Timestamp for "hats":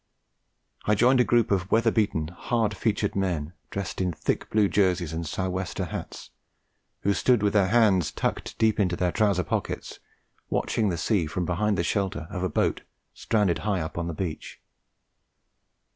5.85-6.31